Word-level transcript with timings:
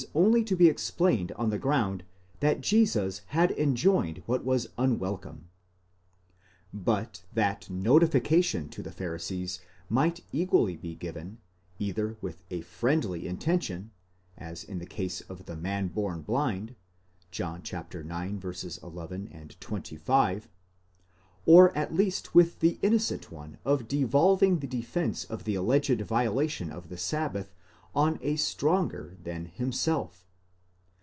only 0.15 0.43
to 0.43 0.55
be 0.55 0.67
explained 0.67 1.31
on 1.33 1.51
the 1.51 1.59
ground 1.59 2.01
that 2.39 2.59
Jesus 2.61 3.21
had 3.27 3.51
enjoined 3.51 4.23
what 4.25 4.43
was 4.43 4.69
un 4.75 4.97
welcome. 4.97 5.47
But 6.73 7.21
that 7.35 7.69
notification 7.69 8.67
to 8.69 8.81
the 8.81 8.91
Pharisees 8.91 9.61
might 9.89 10.21
equally 10.31 10.75
be 10.75 10.95
given, 10.95 11.37
either 11.77 12.17
with 12.19 12.41
a 12.49 12.61
friendly 12.61 13.27
intention, 13.27 13.91
as 14.39 14.63
in 14.63 14.79
the 14.79 14.87
case 14.87 15.21
of 15.29 15.45
the 15.45 15.55
man 15.55 15.87
born 15.89 16.23
blind 16.23 16.73
(John. 17.29 17.59
ix. 17.61 17.69
11, 18.77 19.49
25), 19.59 20.49
or 21.45 21.77
at 21.77 21.93
least 21.93 22.33
with 22.33 22.59
the 22.59 22.79
innocent 22.81 23.31
one 23.31 23.59
of 23.63 23.87
devolving 23.87 24.59
the 24.59 24.67
defence 24.67 25.25
of 25.25 25.43
the: 25.43 25.53
alleged 25.53 26.01
violation 26.01 26.71
of 26.71 26.89
the 26.89 26.97
sabbath 26.97 27.53
on 27.93 28.17
a 28.21 28.37
stronger 28.37 29.17
than 29.21 29.43
himself. 29.47 30.25